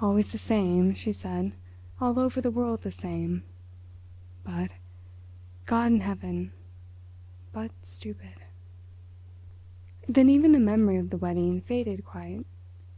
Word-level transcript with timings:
"Always 0.00 0.32
the 0.32 0.38
same," 0.38 0.94
she 0.94 1.12
said—"all 1.12 2.18
over 2.18 2.40
the 2.40 2.50
world 2.50 2.80
the 2.80 2.90
same; 2.90 3.42
but, 4.42 4.70
God 5.66 5.92
in 5.92 6.00
heaven—but 6.00 7.72
stupid." 7.82 8.36
Then 10.08 10.30
even 10.30 10.52
the 10.52 10.58
memory 10.58 10.96
of 10.96 11.10
the 11.10 11.18
wedding 11.18 11.60
faded 11.60 12.02
quite. 12.02 12.46